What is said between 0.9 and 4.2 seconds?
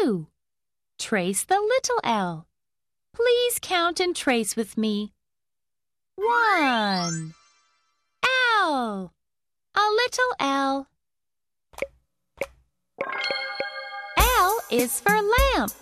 Trace the little L. Please count and